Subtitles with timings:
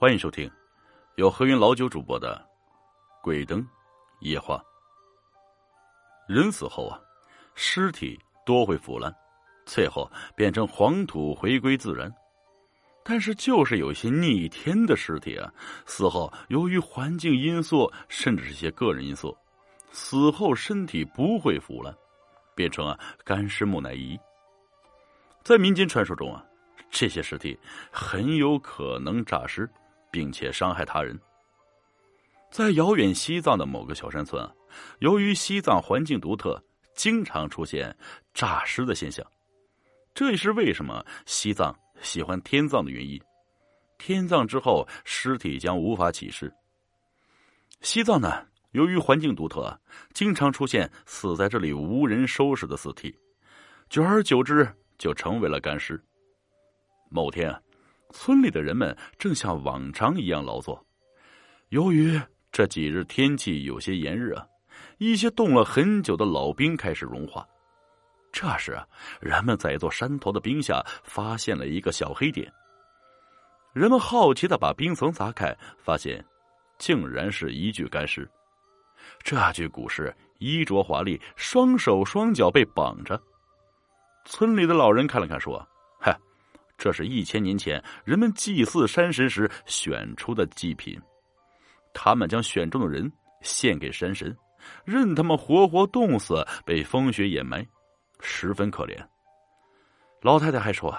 [0.00, 0.50] 欢迎收听
[1.16, 2.34] 由何云老九主播的
[3.22, 3.62] 《鬼灯
[4.20, 4.56] 夜话》。
[6.34, 6.98] 人死后啊，
[7.54, 9.14] 尸体多会腐烂，
[9.66, 12.10] 最后变成黄土，回归自然。
[13.04, 15.52] 但是，就是有些逆天的尸体啊，
[15.84, 19.36] 死后由于环境因素，甚至是些个人因素，
[19.90, 21.94] 死后身体不会腐烂，
[22.54, 24.18] 变成啊干尸木乃伊。
[25.44, 26.42] 在民间传说中啊，
[26.88, 27.54] 这些尸体
[27.92, 29.70] 很有可能诈尸。
[30.10, 31.18] 并且伤害他人。
[32.50, 34.44] 在遥远西藏的某个小山村，
[34.98, 36.60] 由于西藏环境独特，
[36.94, 37.96] 经常出现
[38.34, 39.24] 诈尸的现象。
[40.12, 43.20] 这也是为什么西藏喜欢天葬的原因。
[43.98, 46.52] 天葬之后，尸体将无法起尸。
[47.80, 49.80] 西藏呢，由于环境独特，
[50.12, 53.16] 经常出现死在这里无人收拾的死体，
[53.88, 54.68] 久而久之
[54.98, 56.02] 就成为了干尸。
[57.10, 57.56] 某天。
[58.10, 60.84] 村里的人们正像往常一样劳作。
[61.70, 62.20] 由于
[62.52, 64.44] 这几日天气有些炎热，
[64.98, 67.46] 一些冻了很久的老冰开始融化。
[68.32, 68.80] 这时，
[69.20, 72.52] 人们在一座山头的冰下发现了一个小黑点。
[73.72, 76.24] 人们好奇的把冰层砸开，发现
[76.78, 78.28] 竟然是一具干尸。
[79.22, 83.20] 这具古尸衣着华丽，双手双脚被绑着。
[84.24, 85.66] 村里的老人看了看，说。
[86.80, 90.98] 这是一千年前人们祭祀山神时选出的祭品，
[91.92, 94.34] 他们将选中的人献给山神，
[94.86, 97.62] 任他们活活冻死，被风雪掩埋，
[98.20, 98.98] 十分可怜。
[100.22, 100.98] 老太太还说：“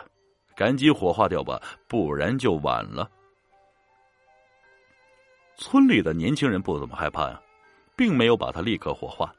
[0.55, 3.09] 赶紧火化掉吧，不然就晚了。”
[5.57, 7.41] 村里的年轻人不怎么害怕呀，
[7.95, 9.33] 并没有把他立刻火化，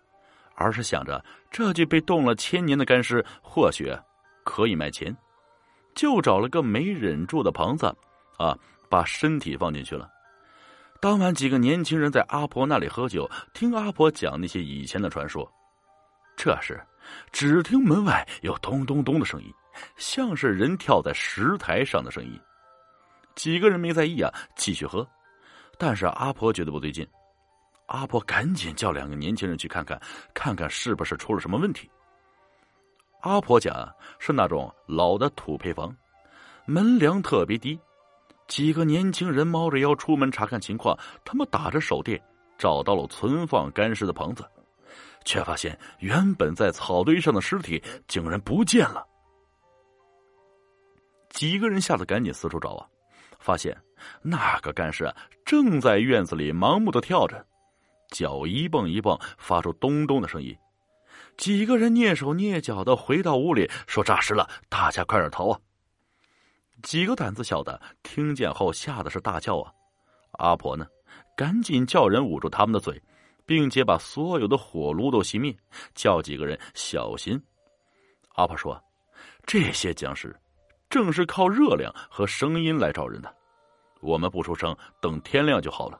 [0.57, 3.97] 而是想着这具被冻了千年的干尸或许
[4.43, 5.17] 可以卖钱。
[5.95, 7.87] 就找了个没忍住的棚子，
[8.39, 8.57] 啊，
[8.89, 10.09] 把身体放进去了。
[11.01, 15.51] 当晚，几个年轻人在阿婆那里喝酒，听阿婆讲那些以前的传说。
[16.37, 16.81] 这时，
[17.33, 19.53] 只听门外有咚咚咚的声音，
[19.97, 22.39] 像是人跳在石台上的声音。
[23.35, 25.07] 几个人没在意啊，继续喝。
[25.79, 27.07] 但是阿婆觉得不对劲，
[27.87, 30.01] 阿婆赶紧叫两个年轻人去看看，
[30.33, 31.91] 看看是不是出了什么问题。
[33.23, 33.73] 阿婆家
[34.19, 35.97] 是那种老的土坯房，
[36.67, 37.79] 门梁特别低。
[38.49, 42.21] 几个年轻人猫着腰出门查看情况，他们打着手电
[42.59, 44.45] 找到了存放干尸的棚子，
[45.25, 49.07] 却发现原本在草堆上的尸体竟然不见了。
[51.31, 52.87] 几个人吓得赶紧四处找啊，
[53.39, 53.75] 发现
[54.21, 57.47] 那个干尸啊正在院子里盲目的跳着，
[58.11, 60.55] 脚一蹦一蹦，发出咚咚的声音。
[61.37, 65.59] 几个人蹑手蹑脚的回到屋里，说：“诈尸了，大家快点逃啊！”
[66.83, 69.73] 几个胆子小的听见后，吓得是大叫啊！
[70.39, 70.87] 阿婆呢，
[71.37, 73.01] 赶紧叫人捂住他们的嘴，
[73.47, 75.57] 并且把所有的火炉都熄灭，
[75.95, 77.41] 叫几个人小心。
[78.35, 78.81] 阿婆说
[79.47, 80.35] ：“这些僵尸
[80.89, 83.35] 正是靠热量和声音来找人的，
[84.01, 85.99] 我们不出声，等天亮就好了。”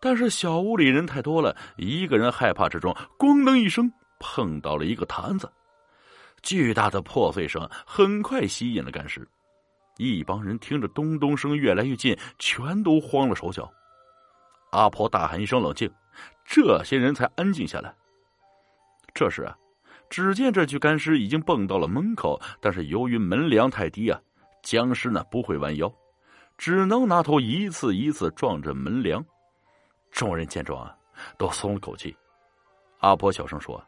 [0.00, 3.92] 但是小屋里人太多了，一个人害怕之中，咣当一声。
[4.22, 5.50] 碰到了一个坛子，
[6.42, 9.28] 巨大的破碎声很快吸引了干尸。
[9.96, 13.68] 一帮人听着咚咚声越来越近，全都慌了手脚。
[14.70, 15.92] 阿婆大喊一声：“冷静！”
[16.46, 17.92] 这些人才安静下来。
[19.12, 19.58] 这时啊，
[20.08, 24.18] 只见这具干尸已经蹦到了门口，但是由于门梁太低啊，
[24.62, 25.92] 僵尸呢不会弯腰，
[26.56, 29.24] 只能拿头一次一次撞着门梁。
[30.10, 30.96] 众人见状啊，
[31.36, 32.16] 都松了口气。
[33.00, 33.82] 阿婆小声说。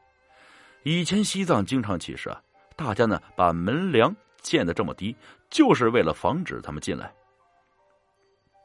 [0.84, 2.40] 以前西藏经常起事啊，
[2.76, 5.16] 大家呢把门梁建的这么低，
[5.48, 7.10] 就是为了防止他们进来。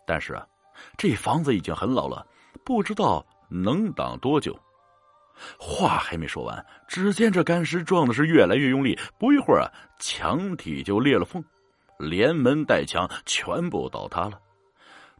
[0.05, 0.45] 但是啊，
[0.97, 2.27] 这房子已经很老了，
[2.65, 4.57] 不知道能挡多久。
[5.57, 11.41] 话还没说完，只见这干尸撞的是越来越用力，不一会儿啊，墙体就裂了缝，
[11.97, 14.37] 连门带墙全部倒塌了。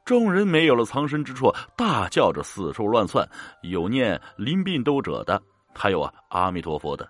[0.04, 3.26] 众人没有了藏身之处，大叫着四处乱窜，
[3.62, 5.42] 有念临病斗者的。
[5.74, 7.10] 还有啊，阿弥陀佛的！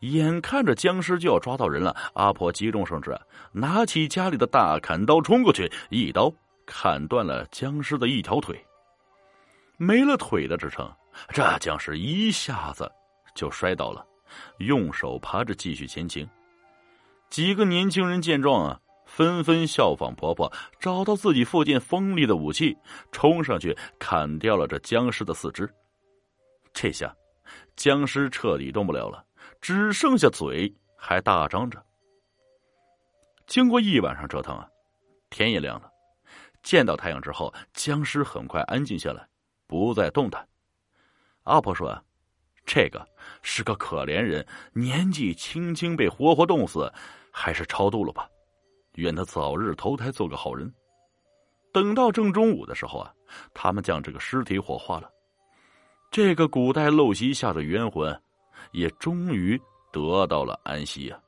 [0.00, 3.18] 眼看着僵尸就要抓到人了，阿婆急中生智，
[3.50, 6.32] 拿起家里的大砍刀冲过去，一刀
[6.64, 8.64] 砍断了僵尸的一条腿。
[9.76, 10.88] 没了腿的支撑，
[11.30, 12.88] 这僵尸一下子
[13.34, 14.06] 就摔倒了，
[14.58, 16.28] 用手爬着继续前行。
[17.28, 22.76] 几个年轻人见状啊，纷纷效仿婆婆，找到自己附近锋利的武器，
[23.10, 25.68] 冲上去砍掉了这僵尸的四肢。
[26.72, 27.12] 这下。
[27.76, 29.24] 僵尸彻底动不了了，
[29.60, 31.84] 只剩下嘴还大张着。
[33.46, 34.68] 经过一晚上折腾啊，
[35.30, 35.90] 天也亮了，
[36.62, 39.26] 见到太阳之后，僵尸很快安静下来，
[39.66, 40.46] 不再动弹。
[41.44, 41.98] 阿婆说
[42.66, 43.08] ：“这个
[43.40, 46.92] 是个可怜人，年纪轻轻被活活冻死，
[47.32, 48.28] 还是超度了吧。
[48.96, 50.70] 愿他早日投胎做个好人。”
[51.72, 53.14] 等到正中午的时候啊，
[53.54, 55.10] 他们将这个尸体火化了。
[56.10, 58.18] 这个古代陋习下的冤魂，
[58.72, 59.60] 也终于
[59.92, 61.20] 得到了安息呀。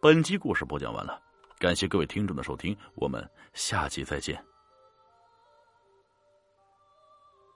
[0.00, 1.20] 本集故事播讲完了，
[1.58, 4.40] 感谢各位听众的收听，我们下集再见。